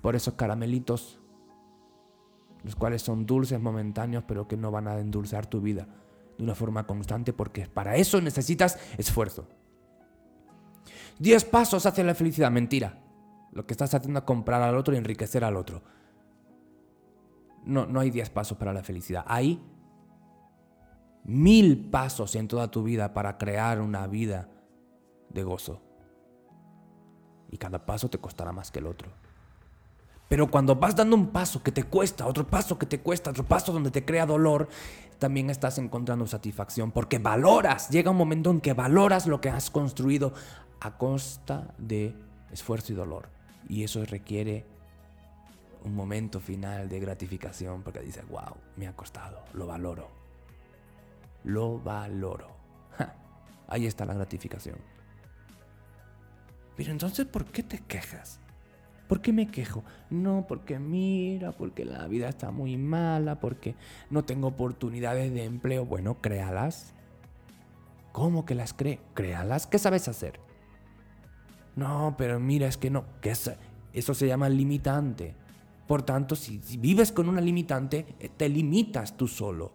por 0.04 0.16
esos 0.16 0.36
caramelitos, 0.36 1.20
los 2.64 2.76
cuales 2.76 3.02
son 3.02 3.26
dulces 3.26 3.60
momentáneos, 3.60 4.26
pero 4.28 4.48
que 4.48 4.58
no 4.58 4.70
van 4.70 4.88
a 4.88 5.00
endulzar 5.00 5.48
tu 5.48 5.60
vida 5.60 5.88
de 6.44 6.52
una 6.52 6.56
forma 6.56 6.86
constante, 6.86 7.34
porque 7.34 7.68
para 7.68 7.96
eso 7.96 8.20
necesitas 8.22 8.78
esfuerzo. 8.98 9.48
Diez 11.18 11.46
pasos 11.46 11.86
hacia 11.86 12.04
la 12.04 12.16
felicidad. 12.16 12.52
Mentira. 12.52 13.00
Lo 13.52 13.66
que 13.66 13.74
estás 13.74 13.94
haciendo 13.94 14.20
es 14.20 14.26
comprar 14.26 14.62
al 14.62 14.76
otro 14.76 14.94
y 14.94 14.98
enriquecer 14.98 15.44
al 15.44 15.56
otro. 15.56 15.82
No, 17.66 17.86
no 17.86 18.00
hay 18.00 18.10
diez 18.10 18.30
pasos 18.30 18.58
para 18.58 18.74
la 18.74 18.84
felicidad. 18.84 19.24
Hay 19.28 19.62
mil 21.24 21.90
pasos 21.90 22.36
en 22.36 22.48
toda 22.48 22.70
tu 22.70 22.84
vida 22.84 23.14
para 23.14 23.38
crear 23.38 23.80
una 23.80 24.06
vida 24.08 24.50
de 25.30 25.44
gozo. 25.44 25.82
Y 27.52 27.58
cada 27.58 27.86
paso 27.86 28.10
te 28.10 28.18
costará 28.18 28.52
más 28.52 28.72
que 28.72 28.80
el 28.80 28.88
otro. 28.88 29.10
Pero 30.28 30.50
cuando 30.50 30.76
vas 30.76 30.96
dando 30.96 31.16
un 31.16 31.28
paso 31.28 31.62
que 31.62 31.72
te 31.72 31.84
cuesta, 31.84 32.26
otro 32.26 32.48
paso 32.48 32.80
que 32.80 32.88
te 32.88 33.00
cuesta, 33.00 33.30
otro 33.30 33.44
paso 33.44 33.72
donde 33.72 33.92
te 33.92 34.04
crea 34.04 34.26
dolor, 34.26 34.68
también 35.24 35.50
estás 35.50 35.78
encontrando 35.78 36.28
satisfacción 36.28 36.92
porque 36.92 37.18
valoras, 37.18 37.90
llega 37.90 38.12
un 38.12 38.18
momento 38.18 38.52
en 38.52 38.60
que 38.60 38.74
valoras 38.74 39.26
lo 39.26 39.40
que 39.40 39.48
has 39.48 39.70
construido 39.70 40.34
a 40.82 40.98
costa 40.98 41.74
de 41.78 42.14
esfuerzo 42.52 42.92
y 42.92 42.96
dolor. 42.98 43.30
Y 43.70 43.86
eso 43.86 44.04
requiere 44.04 44.66
un 45.86 45.96
momento 45.96 46.42
final 46.42 46.90
de 46.90 47.00
gratificación 47.00 47.84
porque 47.84 48.02
dices, 48.02 48.28
wow, 48.28 48.58
me 48.76 48.86
ha 48.86 48.98
costado, 48.98 49.46
lo 49.54 49.66
valoro. 49.66 50.10
Lo 51.46 51.80
valoro. 51.80 52.50
ahí 53.70 53.86
está 53.86 54.04
la 54.04 54.16
gratificación. 54.16 54.76
Pero 56.76 56.92
entonces, 56.92 57.26
¿por 57.26 57.46
qué 57.46 57.64
te 57.64 57.80
quejas? 57.80 58.42
¿Por 59.14 59.22
qué 59.22 59.32
me 59.32 59.46
quejo? 59.46 59.84
No, 60.10 60.48
porque 60.48 60.80
mira, 60.80 61.52
porque 61.52 61.86
la 61.86 62.08
vida 62.08 62.28
está 62.28 62.50
muy 62.50 62.78
mala, 62.78 63.40
porque 63.40 63.76
no 64.10 64.26
tengo 64.26 64.48
oportunidades 64.48 65.32
de 65.32 65.44
empleo. 65.44 65.86
Bueno, 65.86 66.20
créalas. 66.20 66.96
¿Cómo 68.12 68.44
que 68.44 68.56
las 68.56 68.74
cree? 68.74 69.00
Créalas. 69.14 69.68
¿Qué 69.68 69.78
sabes 69.78 70.08
hacer? 70.08 70.40
No, 71.76 72.16
pero 72.18 72.40
mira, 72.40 72.66
es 72.66 72.76
que 72.78 72.90
no. 72.90 73.06
Eso 73.94 74.16
se 74.16 74.26
llama 74.26 74.50
limitante. 74.50 75.36
Por 75.86 76.02
tanto, 76.02 76.36
si, 76.36 76.60
si 76.64 76.78
vives 76.78 77.12
con 77.12 77.30
una 77.30 77.40
limitante, 77.40 78.16
eh, 78.20 78.30
te 78.36 78.50
limitas 78.50 79.16
tú 79.16 79.28
solo. 79.28 79.74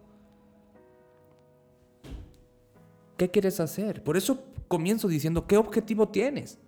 ¿Qué 3.16 3.30
quieres 3.30 3.60
hacer? 3.60 4.02
Por 4.02 4.16
eso 4.16 4.42
comienzo 4.66 5.06
diciendo, 5.06 5.46
¿qué 5.46 5.56
objetivo 5.56 6.08
tienes? 6.08 6.58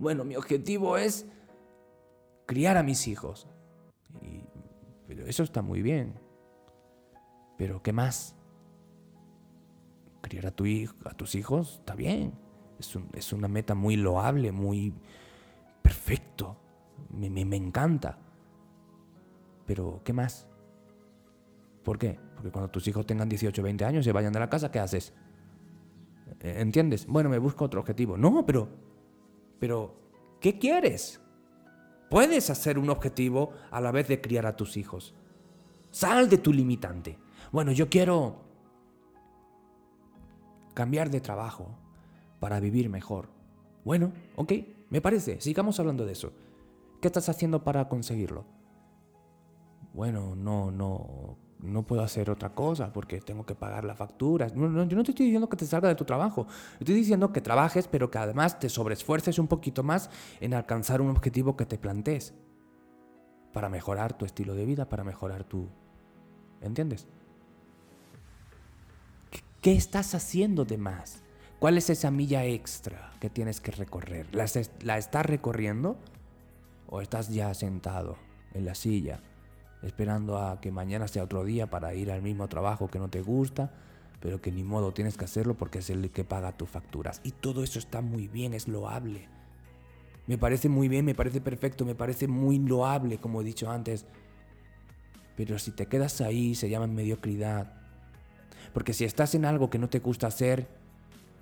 Bueno, 0.00 0.24
mi 0.24 0.34
objetivo 0.34 0.96
es 0.96 1.24
criar 2.50 2.76
a 2.76 2.82
mis 2.82 3.06
hijos. 3.06 3.46
pero 5.06 5.24
eso 5.24 5.44
está 5.44 5.62
muy 5.62 5.82
bien. 5.82 6.18
Pero 7.56 7.80
¿qué 7.80 7.92
más? 7.92 8.34
Criar 10.20 10.46
a, 10.46 10.50
tu 10.50 10.64
a 11.04 11.14
tus 11.14 11.36
hijos 11.36 11.76
está 11.78 11.94
bien. 11.94 12.34
Es, 13.12 13.32
una 13.32 13.46
meta 13.46 13.76
muy 13.76 13.94
loable, 13.94 14.50
muy 14.50 14.92
perfecto. 15.80 16.56
Me, 17.10 17.30
me, 17.30 17.56
encanta. 17.56 18.18
Pero 19.64 20.00
¿qué 20.04 20.12
más? 20.12 20.48
¿Por 21.84 21.98
qué? 21.98 22.18
Porque 22.34 22.50
cuando 22.50 22.68
tus 22.68 22.88
hijos 22.88 23.06
tengan 23.06 23.28
18 23.28 23.62
o 23.62 23.64
20 23.64 23.84
años 23.84 24.00
y 24.00 24.04
se 24.06 24.12
vayan 24.12 24.32
de 24.32 24.40
la 24.40 24.50
casa, 24.50 24.72
¿qué 24.72 24.80
haces? 24.80 25.14
¿Entiendes? 26.40 27.06
Bueno, 27.06 27.28
me 27.30 27.38
busco 27.38 27.64
otro 27.64 27.78
objetivo. 27.78 28.16
No, 28.16 28.44
pero... 28.44 28.68
Pero, 29.60 29.94
¿qué 30.40 30.58
quieres? 30.58 31.20
Puedes 32.10 32.50
hacer 32.50 32.78
un 32.78 32.90
objetivo 32.90 33.52
a 33.70 33.80
la 33.80 33.92
vez 33.92 34.08
de 34.08 34.20
criar 34.20 34.44
a 34.44 34.56
tus 34.56 34.76
hijos. 34.76 35.14
Sal 35.92 36.28
de 36.28 36.38
tu 36.38 36.52
limitante. 36.52 37.18
Bueno, 37.52 37.70
yo 37.72 37.88
quiero 37.88 38.42
cambiar 40.74 41.10
de 41.10 41.20
trabajo 41.20 41.78
para 42.40 42.58
vivir 42.58 42.90
mejor. 42.90 43.28
Bueno, 43.84 44.12
ok, 44.34 44.52
me 44.90 45.00
parece. 45.00 45.40
Sigamos 45.40 45.78
hablando 45.78 46.04
de 46.04 46.12
eso. 46.12 46.32
¿Qué 47.00 47.08
estás 47.08 47.28
haciendo 47.28 47.62
para 47.62 47.88
conseguirlo? 47.88 48.44
Bueno, 49.94 50.34
no, 50.34 50.70
no 50.72 51.38
no 51.62 51.82
puedo 51.82 52.02
hacer 52.02 52.30
otra 52.30 52.50
cosa 52.50 52.92
porque 52.92 53.20
tengo 53.20 53.44
que 53.44 53.54
pagar 53.54 53.84
las 53.84 53.98
facturas. 53.98 54.54
yo 54.54 54.68
no 54.68 54.86
te 54.86 55.10
estoy 55.10 55.26
diciendo 55.26 55.48
que 55.48 55.56
te 55.56 55.66
salga 55.66 55.88
de 55.88 55.94
tu 55.94 56.04
trabajo. 56.04 56.46
Estoy 56.78 56.94
diciendo 56.94 57.32
que 57.32 57.40
trabajes, 57.40 57.88
pero 57.88 58.10
que 58.10 58.18
además 58.18 58.58
te 58.58 58.68
sobreesfuerces 58.68 59.38
un 59.38 59.46
poquito 59.46 59.82
más 59.82 60.10
en 60.40 60.54
alcanzar 60.54 61.00
un 61.00 61.10
objetivo 61.10 61.56
que 61.56 61.66
te 61.66 61.78
plantees. 61.78 62.34
Para 63.52 63.68
mejorar 63.68 64.16
tu 64.16 64.24
estilo 64.24 64.54
de 64.54 64.64
vida, 64.64 64.88
para 64.88 65.04
mejorar 65.04 65.44
tu... 65.44 65.68
¿Entiendes? 66.60 67.06
¿Qué 69.60 69.72
estás 69.72 70.14
haciendo 70.14 70.64
de 70.64 70.78
más? 70.78 71.22
¿Cuál 71.58 71.76
es 71.76 71.90
esa 71.90 72.10
milla 72.10 72.44
extra 72.44 73.12
que 73.20 73.28
tienes 73.28 73.60
que 73.60 73.72
recorrer? 73.72 74.34
¿La, 74.34 74.46
¿La 74.82 74.96
estás 74.96 75.26
recorriendo? 75.26 75.98
¿O 76.88 77.02
estás 77.02 77.28
ya 77.28 77.52
sentado 77.54 78.16
en 78.54 78.64
la 78.64 78.74
silla 78.74 79.20
esperando 79.82 80.38
a 80.38 80.60
que 80.60 80.70
mañana 80.70 81.08
sea 81.08 81.24
otro 81.24 81.44
día 81.44 81.68
para 81.68 81.94
ir 81.94 82.10
al 82.10 82.22
mismo 82.22 82.48
trabajo 82.48 82.88
que 82.88 82.98
no 82.98 83.08
te 83.08 83.22
gusta, 83.22 83.70
pero 84.20 84.40
que 84.40 84.52
ni 84.52 84.62
modo 84.62 84.92
tienes 84.92 85.16
que 85.16 85.24
hacerlo 85.24 85.54
porque 85.54 85.78
es 85.78 85.90
el 85.90 86.10
que 86.10 86.24
paga 86.24 86.56
tus 86.56 86.68
facturas. 86.68 87.20
Y 87.24 87.32
todo 87.32 87.64
eso 87.64 87.78
está 87.78 88.02
muy 88.02 88.28
bien, 88.28 88.52
es 88.52 88.68
loable. 88.68 89.28
Me 90.26 90.36
parece 90.38 90.68
muy 90.68 90.88
bien, 90.88 91.04
me 91.04 91.14
parece 91.14 91.40
perfecto, 91.40 91.84
me 91.84 91.94
parece 91.94 92.28
muy 92.28 92.58
loable, 92.58 93.18
como 93.18 93.40
he 93.40 93.44
dicho 93.44 93.70
antes. 93.70 94.04
Pero 95.36 95.58
si 95.58 95.70
te 95.70 95.86
quedas 95.86 96.20
ahí, 96.20 96.54
se 96.54 96.68
llama 96.68 96.86
mediocridad. 96.86 97.72
Porque 98.74 98.92
si 98.92 99.04
estás 99.04 99.34
en 99.34 99.46
algo 99.46 99.70
que 99.70 99.78
no 99.78 99.88
te 99.88 100.00
gusta 100.00 100.26
hacer, 100.26 100.68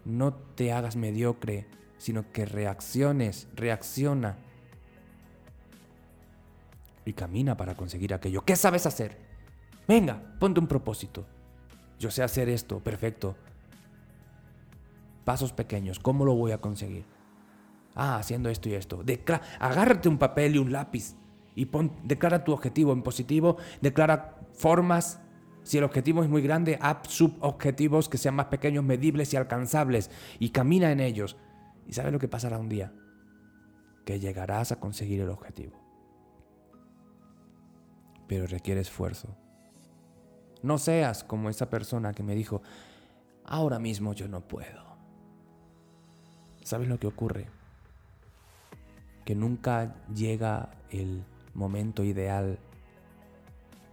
no 0.05 0.33
te 0.33 0.73
hagas 0.73 0.95
mediocre, 0.97 1.67
sino 1.99 2.31
que 2.31 2.47
reacciones, 2.47 3.49
reacciona 3.55 4.39
y 7.09 7.15
camina 7.15 7.57
para 7.57 7.75
conseguir 7.75 8.15
aquello. 8.15 8.45
¿Qué 8.45 8.57
sabes 8.57 8.87
hacer? 8.87 9.17
Venga, 9.87 10.23
ponte 10.39 10.61
un 10.61 10.67
propósito. 10.67 11.25
Yo 11.99 12.11
sé 12.11 12.23
hacer 12.23 12.49
esto, 12.49 12.81
perfecto. 12.81 13.37
Pasos 15.25 15.53
pequeños, 15.53 15.99
¿cómo 15.99 16.25
lo 16.25 16.35
voy 16.35 16.53
a 16.53 16.59
conseguir? 16.59 17.05
Ah, 17.95 18.17
haciendo 18.17 18.49
esto 18.49 18.69
y 18.69 18.75
esto. 18.75 19.03
agárrate 19.59 20.09
un 20.09 20.19
papel 20.19 20.57
y 20.57 20.59
un 20.59 20.73
lápiz 20.73 21.15
y 21.55 21.67
pon, 21.67 21.93
declara 22.05 22.45
tu 22.45 22.53
objetivo 22.53 22.93
en 22.93 23.03
positivo, 23.03 23.57
declara 23.81 24.39
formas. 24.53 25.21
Si 25.65 25.77
el 25.77 25.85
objetivo 25.85 26.23
es 26.23 26.29
muy 26.29 26.41
grande, 26.41 26.79
haz 26.81 27.09
subobjetivos 27.09 28.09
que 28.09 28.17
sean 28.17 28.37
más 28.37 28.47
pequeños, 28.47 28.85
medibles 28.85 29.35
y 29.35 29.37
alcanzables 29.37 30.11
y 30.39 30.51
camina 30.51 30.93
en 30.93 31.01
ellos. 31.01 31.37
¿Y 31.87 31.95
sabes 31.95 32.13
lo 32.13 32.19
que 32.19 32.29
pasará 32.29 32.59
un 32.59 32.69
día? 32.69 32.93
Que 34.05 34.21
llegarás 34.21 34.73
a 34.73 34.77
conseguir 34.77 35.21
el 35.21 35.31
objetivo 35.31 35.88
pero 38.29 38.47
requiere 38.47 38.81
esfuerzo. 38.81 39.35
No 40.63 40.79
seas 40.79 41.25
como 41.25 41.51
esa 41.51 41.71
persona 41.71 42.13
que 42.13 42.23
me 42.23 42.35
dijo, 42.35 42.63
ahora 43.45 43.79
mismo 43.79 44.13
yo 44.13 44.29
no 44.29 44.47
puedo. 44.47 44.87
¿Sabes 46.63 46.89
lo 46.89 46.99
que 46.99 47.07
ocurre? 47.07 47.47
Que 49.25 49.35
nunca 49.35 49.95
llega 50.15 50.71
el 50.91 51.25
momento 51.55 52.05
ideal, 52.05 52.59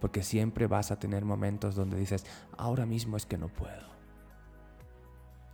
porque 0.00 0.22
siempre 0.22 0.66
vas 0.66 0.90
a 0.90 0.98
tener 0.98 1.24
momentos 1.24 1.74
donde 1.74 1.98
dices, 1.98 2.26
ahora 2.56 2.84
mismo 2.84 3.16
es 3.16 3.26
que 3.26 3.38
no 3.38 3.48
puedo. 3.48 3.86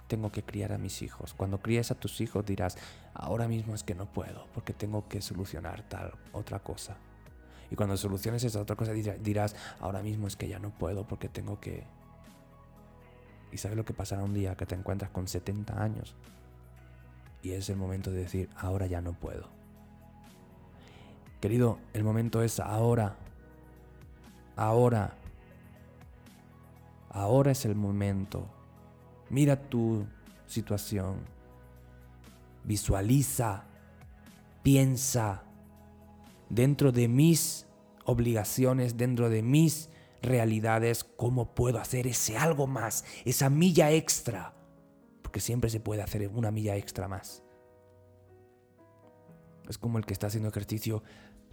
Tengo 0.09 0.33
que 0.33 0.43
criar 0.43 0.73
a 0.73 0.79
mis 0.79 1.01
hijos. 1.03 1.33
Cuando 1.33 1.61
críes 1.61 1.91
a 1.91 1.95
tus 1.95 2.21
hijos 2.21 2.45
dirás, 2.45 2.77
ahora 3.15 3.49
mismo 3.49 3.75
es 3.75 3.83
que 3.83 3.95
no 3.95 4.07
puedo, 4.07 4.47
porque 4.53 4.73
tengo 4.73 5.09
que 5.09 5.23
solucionar 5.23 5.89
tal 5.89 6.12
otra 6.33 6.59
cosa. 6.59 6.97
Y 7.73 7.75
cuando 7.75 7.97
soluciones 7.97 8.45
esa 8.45 8.61
otra 8.61 8.76
cosa 8.76 8.93
dirás, 8.93 9.57
ahora 9.81 10.02
mismo 10.02 10.26
es 10.26 10.37
que 10.37 10.47
ya 10.47 10.59
no 10.59 10.69
puedo 10.69 11.07
porque 11.07 11.31
tengo 11.31 11.59
que... 11.59 11.85
Y 13.50 13.57
sabes 13.57 13.79
lo 13.79 13.87
que 13.87 13.95
pasará 13.95 14.23
un 14.23 14.35
día 14.35 14.55
que 14.57 14.67
te 14.67 14.75
encuentras 14.75 15.11
con 15.11 15.26
70 15.26 15.83
años. 15.83 16.14
Y 17.43 17.52
es 17.52 17.71
el 17.71 17.76
momento 17.76 18.11
de 18.11 18.19
decir, 18.19 18.50
ahora 18.59 18.87
ya 18.87 19.00
no 19.00 19.14
puedo. 19.14 19.49
Querido, 21.41 21.79
el 21.95 22.05
momento 22.05 22.43
es 22.43 22.61
ahora. 22.61 23.17
Ahora. 24.55 25.14
Ahora 27.09 27.52
es 27.52 27.64
el 27.64 27.75
momento. 27.75 28.50
Mira 29.31 29.57
tu 29.57 30.05
situación. 30.47 31.21
Visualiza. 32.64 33.64
Piensa 34.62 35.45
dentro 36.53 36.93
de 36.93 37.09
mis 37.09 37.67
obligaciones, 38.05 38.97
dentro 38.97 39.31
de 39.31 39.43
mis 39.43 39.89
realidades, 40.21 41.03
cómo 41.03 41.55
puedo 41.55 41.79
hacer 41.79 42.07
ese 42.07 42.37
algo 42.37 42.67
más, 42.67 43.05
esa 43.25 43.49
milla 43.49 43.91
extra. 43.91 44.55
Porque 45.23 45.41
siempre 45.41 45.71
se 45.71 45.81
puede 45.81 46.03
hacer 46.03 46.29
una 46.29 46.51
milla 46.51 46.77
extra 46.77 47.09
más. 47.09 47.43
Es 49.69 49.79
como 49.79 49.97
el 49.99 50.05
que 50.05 50.13
está 50.13 50.27
haciendo 50.27 50.51
ejercicio. 50.51 51.03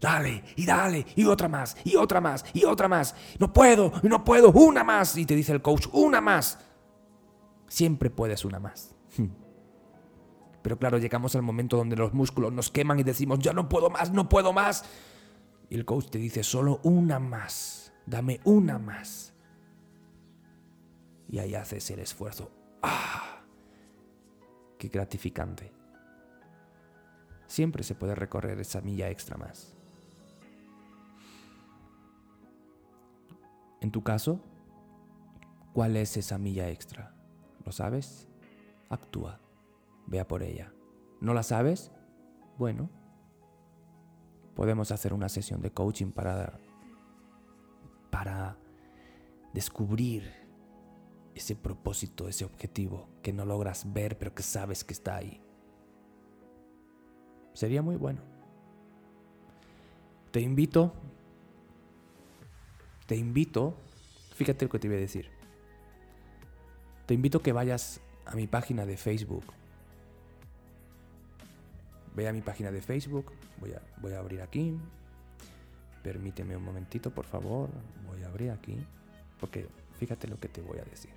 Dale, 0.02 0.44
y 0.56 0.66
dale, 0.66 1.06
y 1.16 1.26
otra 1.26 1.48
más, 1.48 1.76
y 1.84 1.96
otra 1.96 2.20
más, 2.20 2.46
y 2.54 2.66
otra 2.66 2.88
más. 2.88 3.16
No 3.38 3.52
puedo, 3.54 3.92
no 4.04 4.24
puedo, 4.24 4.52
una 4.52 4.84
más. 4.84 5.18
Y 5.18 5.26
te 5.26 5.36
dice 5.36 5.54
el 5.54 5.62
coach, 5.62 5.88
una 5.94 6.20
más. 6.20 6.60
Siempre 7.68 8.10
puedes 8.10 8.44
una 8.44 8.60
más. 8.60 8.96
Pero 10.62 10.78
claro, 10.78 10.98
llegamos 10.98 11.36
al 11.36 11.42
momento 11.42 11.78
donde 11.78 11.96
los 11.96 12.14
músculos 12.14 12.52
nos 12.52 12.70
queman 12.70 13.00
y 13.00 13.04
decimos, 13.04 13.40
ya 13.40 13.54
no 13.54 13.70
puedo 13.70 13.90
más, 13.90 14.12
no 14.12 14.28
puedo 14.28 14.54
más. 14.54 14.84
Y 15.70 15.76
el 15.76 15.86
coach 15.86 16.10
te 16.10 16.18
dice, 16.18 16.44
solo 16.44 16.80
una 16.84 17.20
más, 17.20 17.94
dame 18.06 18.42
una 18.44 18.78
más. 18.80 19.34
Y 21.30 21.40
ahí 21.40 21.56
haces 21.56 21.90
el 21.92 22.00
esfuerzo. 22.00 22.52
¡Ah! 22.82 23.42
¡Qué 24.78 24.88
gratificante! 24.88 25.72
Siempre 27.48 27.84
se 27.84 27.96
puede 27.96 28.16
recorrer 28.16 28.60
esa 28.60 28.82
milla 28.82 29.10
extra 29.10 29.38
más. 29.38 29.76
En 33.82 33.92
tu 33.92 34.04
caso, 34.04 34.42
¿cuál 35.74 35.96
es 35.98 36.18
esa 36.18 36.38
milla 36.38 36.70
extra? 36.70 37.16
¿Lo 37.66 37.72
sabes? 37.72 38.28
Actúa. 38.90 39.40
Vea 40.10 40.28
por 40.28 40.42
ella. 40.42 40.74
¿No 41.22 41.36
la 41.36 41.44
sabes? 41.44 41.92
Bueno, 42.58 42.90
podemos 44.56 44.92
hacer 44.92 45.14
una 45.14 45.30
sesión 45.30 45.62
de 45.62 45.72
coaching 45.72 46.12
para, 46.12 46.60
para 48.10 48.58
descubrir 49.54 50.24
ese 51.36 51.56
propósito, 51.56 52.28
ese 52.28 52.44
objetivo 52.44 53.08
que 53.22 53.32
no 53.32 53.46
logras 53.46 53.94
ver 53.94 54.18
pero 54.18 54.34
que 54.34 54.42
sabes 54.42 54.84
que 54.84 54.94
está 54.94 55.16
ahí. 55.16 55.44
Sería 57.54 57.84
muy 57.84 57.96
bueno. 57.96 58.22
Te 60.32 60.42
invito, 60.42 60.94
te 63.06 63.16
invito, 63.16 63.76
fíjate 64.34 64.66
lo 64.66 64.72
que 64.72 64.80
te 64.80 64.88
voy 64.88 64.98
a 64.98 65.02
decir. 65.02 65.30
Te 67.06 67.14
invito 67.14 67.42
que 67.42 67.54
vayas 67.54 68.02
a 68.26 68.36
mi 68.36 68.48
página 68.48 68.88
de 68.88 68.98
Facebook. 68.98 69.59
Ve 72.16 72.28
a 72.28 72.34
mi 72.34 72.42
página 72.42 72.72
de 72.72 72.82
Facebook, 72.82 73.32
voy 73.60 74.14
a, 74.14 74.20
abrir 74.20 74.42
aquí. 74.42 74.78
Permíteme 76.04 76.56
un 76.56 76.64
momentito, 76.64 77.12
por 77.12 77.26
favor. 77.26 77.70
Voy 78.08 78.24
a 78.24 78.28
abrir 78.28 78.52
aquí, 78.52 78.76
porque 79.40 79.68
fíjate 79.98 80.28
lo 80.28 80.40
que 80.40 80.48
te 80.48 80.62
voy 80.62 80.80
a 80.80 80.84
decir. 80.84 81.12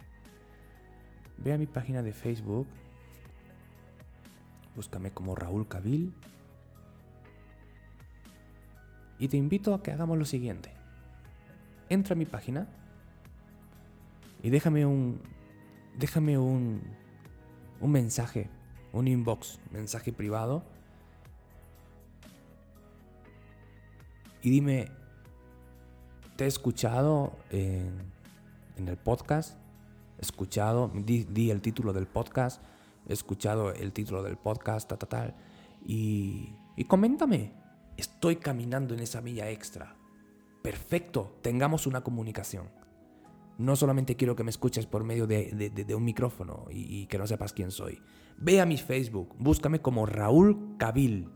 Ve 1.39 1.53
a 1.53 1.59
mi 1.59 1.67
página 1.67 2.03
de 2.03 2.13
Facebook, 2.13 2.67
búscame 4.77 5.11
como 5.11 5.35
Raúl 5.35 5.67
Cabil 5.67 6.13
y 9.19 9.29
te 9.29 9.37
invito 9.37 9.75
a 9.75 9.83
que 9.83 9.93
hagamos 9.93 10.19
lo 10.19 10.25
siguiente. 10.25 10.73
Entra 11.89 12.15
a 12.15 12.17
mi 12.17 12.27
página 12.27 12.69
y 14.43 14.51
déjame 14.51 14.87
un 14.87 15.21
déjame 15.99 16.39
un 16.39 16.83
un 17.81 17.91
mensaje, 17.91 18.49
un 18.93 19.09
inbox, 19.09 19.59
mensaje 19.73 20.13
privado 20.13 20.65
y 24.43 24.51
dime, 24.51 24.89
¿te 26.37 26.45
he 26.45 26.47
escuchado 26.49 27.37
en, 27.51 28.13
el 28.77 28.97
podcast? 28.97 29.57
¿He 30.19 30.23
escuchado? 30.23 30.91
Di, 30.95 31.51
el 31.51 31.63
título 31.63 31.93
del 31.93 32.09
podcast. 32.09 32.61
He 33.09 33.13
escuchado 33.13 33.73
el 33.73 33.93
título 33.93 34.23
del 34.25 34.37
podcast, 34.37 34.89
tal, 34.89 34.99
tal, 34.99 35.09
tal. 35.09 35.35
Y, 35.87 36.55
y 36.77 36.85
coméntame. 36.85 37.53
Estoy 37.97 38.37
caminando 38.37 38.95
en 38.95 39.01
esa 39.01 39.21
milla 39.21 39.49
extra. 39.49 39.95
Perfecto, 40.61 41.39
tengamos 41.43 41.87
una 41.87 42.01
comunicación. 42.01 42.69
No 43.59 43.77
solamente 43.77 44.17
quiero 44.17 44.35
que 44.35 44.43
me 44.43 44.51
escuches 44.51 44.87
por 44.87 45.05
medio 45.05 45.29
de, 45.29 45.95
un 45.95 46.05
micrófono 46.05 46.67
y, 46.69 47.03
y, 47.03 47.07
que 47.07 47.19
no 47.19 47.29
sepas 47.29 47.53
quién 47.53 47.71
soy. 47.71 48.01
Ve 48.39 48.61
a 48.61 48.67
mi 48.67 48.77
Facebook, 48.77 49.37
búscame 49.39 49.81
como 49.81 50.07
Raúl 50.07 50.77
Cabil. 50.79 51.29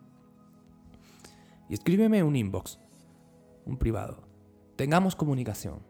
Y 1.69 1.75
escríbeme 1.75 2.23
un 2.25 2.35
inbox 2.35 2.81
un 3.67 3.77
privado. 3.77 4.23
Tengamos 4.77 5.17
comunicación. 5.17 5.81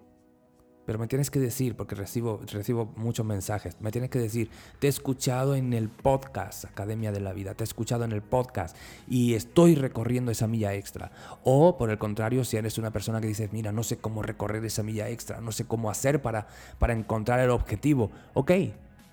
Pero 0.86 1.00
me 1.00 1.08
tienes 1.08 1.32
que 1.32 1.40
decir, 1.40 1.76
porque 1.76 1.96
recibo, 1.96 2.40
recibo 2.46 2.92
muchos 2.96 3.26
mensajes, 3.26 3.76
me 3.80 3.90
tienes 3.90 4.08
que 4.08 4.20
decir, 4.20 4.50
te 4.78 4.86
he 4.86 4.90
escuchado 4.90 5.56
en 5.56 5.72
el 5.72 5.88
podcast, 5.88 6.64
Academia 6.64 7.10
de 7.10 7.18
la 7.18 7.32
Vida, 7.32 7.54
te 7.54 7.64
he 7.64 7.66
escuchado 7.66 8.04
en 8.04 8.12
el 8.12 8.22
podcast 8.22 8.76
y 9.08 9.34
estoy 9.34 9.74
recorriendo 9.74 10.30
esa 10.30 10.46
milla 10.46 10.74
extra. 10.74 11.10
O 11.42 11.76
por 11.76 11.90
el 11.90 11.98
contrario, 11.98 12.44
si 12.44 12.56
eres 12.56 12.78
una 12.78 12.92
persona 12.92 13.20
que 13.20 13.26
dices, 13.26 13.52
mira, 13.52 13.72
no 13.72 13.82
sé 13.82 13.98
cómo 13.98 14.22
recorrer 14.22 14.64
esa 14.64 14.84
milla 14.84 15.08
extra, 15.08 15.40
no 15.40 15.50
sé 15.50 15.64
cómo 15.66 15.90
hacer 15.90 16.22
para, 16.22 16.46
para 16.78 16.92
encontrar 16.92 17.40
el 17.40 17.50
objetivo. 17.50 18.12
Ok, 18.34 18.52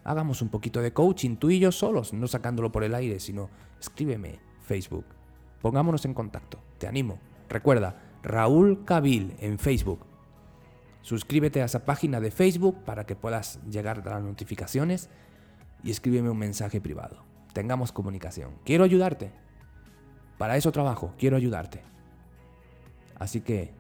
hagamos 0.04 0.44
un 0.44 0.50
poquito 0.50 0.80
de 0.80 0.94
coaching, 0.94 1.38
tú 1.38 1.50
y 1.50 1.58
yo 1.58 1.72
solos, 1.72 2.14
no 2.14 2.28
sacándolo 2.28 2.72
por 2.72 2.84
el 2.84 2.94
aire, 2.94 3.20
sino 3.20 3.50
escríbeme, 3.82 4.40
Facebook. 4.62 5.06
Pongámonos 5.60 6.06
en 6.06 6.14
contacto, 6.14 6.60
te 6.78 6.86
animo. 6.86 7.18
Recuerda, 7.50 8.03
Raúl 8.24 8.86
Cabil 8.86 9.36
en 9.40 9.60
Facebook. 9.60 10.00
Suscríbete 11.02 11.62
a 11.62 11.66
esa 11.66 11.84
página 11.84 12.22
de 12.22 12.32
Facebook 12.32 12.84
para 12.86 13.06
que 13.06 13.16
puedas 13.16 13.60
llegar 13.70 14.00
a 14.00 14.10
las 14.10 14.24
notificaciones 14.24 15.10
y 15.84 15.92
escríbeme 15.92 16.30
un 16.30 16.38
mensaje 16.38 16.80
privado. 16.80 17.24
Tengamos 17.52 17.92
comunicación. 17.92 18.52
Quiero 18.64 18.86
ayudarte. 18.86 19.32
Para 20.38 20.56
eso 20.56 20.72
trabajo, 20.72 21.14
quiero 21.18 21.36
ayudarte. 21.36 21.82
Así 23.20 23.42
que 23.42 23.72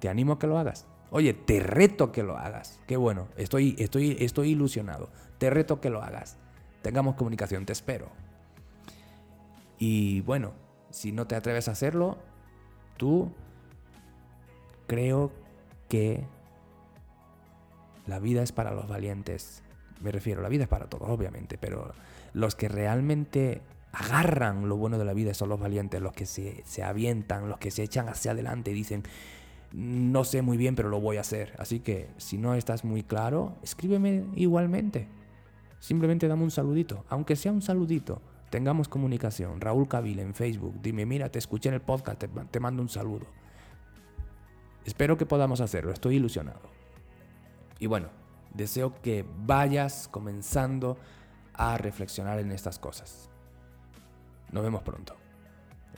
te 0.00 0.08
animo 0.08 0.34
a 0.34 0.38
que 0.38 0.48
lo 0.48 0.58
hagas. 0.58 0.86
Oye, 1.10 1.32
te 1.32 1.60
reto 1.60 2.10
que 2.10 2.24
lo 2.24 2.36
hagas. 2.36 2.80
Qué 2.88 2.96
bueno, 2.96 3.28
estoy, 3.36 3.76
estoy, 3.78 4.16
estoy 4.18 4.50
ilusionado. 4.50 5.10
Te 5.38 5.50
reto 5.50 5.80
que 5.80 5.90
lo 5.90 6.02
hagas. 6.02 6.36
Tengamos 6.82 7.14
comunicación, 7.14 7.64
te 7.64 7.72
espero. 7.72 8.08
Y 9.78 10.22
bueno, 10.22 10.52
si 10.90 11.12
no 11.12 11.26
te 11.26 11.36
atreves 11.36 11.68
a 11.68 11.72
hacerlo, 11.72 12.18
tú 12.96 13.32
creo 14.94 15.32
que 15.88 16.24
la 18.06 18.20
vida 18.20 18.42
es 18.42 18.52
para 18.52 18.72
los 18.72 18.86
valientes. 18.86 19.64
Me 20.00 20.12
refiero, 20.12 20.40
la 20.40 20.48
vida 20.48 20.64
es 20.64 20.68
para 20.68 20.86
todos, 20.86 21.08
obviamente, 21.08 21.58
pero 21.58 21.92
los 22.32 22.54
que 22.54 22.68
realmente 22.68 23.60
agarran 23.90 24.68
lo 24.68 24.76
bueno 24.76 24.96
de 24.98 25.04
la 25.04 25.12
vida 25.12 25.34
son 25.34 25.48
los 25.48 25.58
valientes, 25.58 26.00
los 26.00 26.12
que 26.12 26.26
se, 26.26 26.62
se 26.64 26.84
avientan, 26.84 27.48
los 27.48 27.58
que 27.58 27.72
se 27.72 27.82
echan 27.82 28.08
hacia 28.08 28.32
adelante 28.32 28.70
y 28.70 28.74
dicen, 28.74 29.02
no 29.72 30.22
sé 30.22 30.42
muy 30.42 30.56
bien, 30.56 30.76
pero 30.76 30.88
lo 30.88 31.00
voy 31.00 31.16
a 31.16 31.22
hacer. 31.22 31.54
Así 31.58 31.80
que 31.80 32.08
si 32.16 32.38
no 32.38 32.54
estás 32.54 32.84
muy 32.84 33.02
claro, 33.02 33.56
escríbeme 33.64 34.24
igualmente. 34.36 35.08
Simplemente 35.80 36.28
dame 36.28 36.44
un 36.44 36.52
saludito, 36.52 37.04
aunque 37.08 37.34
sea 37.34 37.50
un 37.50 37.62
saludito. 37.62 38.22
Tengamos 38.50 38.88
comunicación. 38.88 39.60
Raúl 39.60 39.88
Cabil 39.88 40.20
en 40.20 40.34
Facebook. 40.34 40.80
Dime, 40.80 41.04
mira, 41.04 41.30
te 41.30 41.40
escuché 41.40 41.70
en 41.70 41.74
el 41.74 41.80
podcast, 41.80 42.22
te 42.50 42.60
mando 42.60 42.80
un 42.80 42.88
saludo. 42.88 43.26
Espero 44.84 45.16
que 45.16 45.26
podamos 45.26 45.60
hacerlo, 45.60 45.92
estoy 45.92 46.16
ilusionado. 46.16 46.60
Y 47.78 47.86
bueno, 47.86 48.08
deseo 48.52 49.00
que 49.02 49.24
vayas 49.44 50.08
comenzando 50.08 50.96
a 51.54 51.78
reflexionar 51.78 52.38
en 52.38 52.52
estas 52.52 52.78
cosas. 52.78 53.30
Nos 54.52 54.62
vemos 54.62 54.82
pronto. 54.82 55.16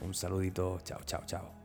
Un 0.01 0.13
saludito, 0.13 0.79
chao, 0.83 0.99
chao, 1.05 1.23
chao. 1.25 1.56